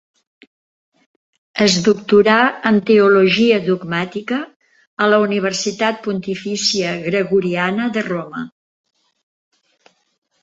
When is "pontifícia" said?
6.07-6.95